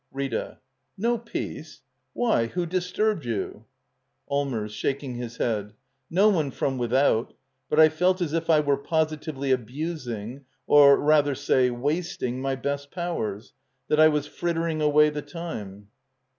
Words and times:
RriA. 0.11 0.57
No 0.97 1.19
peace? 1.19 1.83
Why, 2.13 2.47
who 2.47 2.65
disturbed 2.65 3.23
you? 3.23 3.65
Allmbrs. 4.31 4.71
[Shaking 4.71 5.13
his 5.13 5.37
head.] 5.37 5.75
No 6.09 6.27
one 6.27 6.49
from 6.49 6.79
without. 6.79 7.35
But 7.69 7.79
I 7.79 7.89
felt 7.89 8.19
as 8.19 8.33
if 8.33 8.49
I 8.49 8.61
were 8.61 8.77
positively 8.77 9.51
abusing— 9.51 10.45
or 10.65 10.97
rather 10.97 11.35
say, 11.35 11.69
wasting— 11.69 12.41
my 12.41 12.55
best 12.55 12.89
powers— 12.89 13.53
that 13.89 13.99
I 13.99 14.07
was 14.07 14.25
frittering 14.25 14.81
away 14.81 15.11
the 15.11 15.21
time. 15.21 15.89